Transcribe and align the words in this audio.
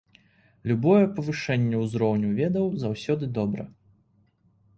Любое 0.69 1.03
павышэнне 1.17 1.81
ўзроўню 1.83 2.33
ведаў 2.41 2.65
заўсёды 2.85 3.25
добра. 3.37 3.63